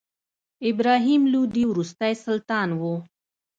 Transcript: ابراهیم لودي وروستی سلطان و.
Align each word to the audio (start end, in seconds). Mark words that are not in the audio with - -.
ابراهیم 0.69 1.21
لودي 1.31 1.63
وروستی 1.71 2.13
سلطان 2.25 2.69
و. 2.79 2.81